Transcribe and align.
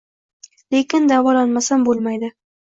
Lekin 0.75 1.05
davolanmasam 1.11 1.85
bo`lmaydi 1.91 2.33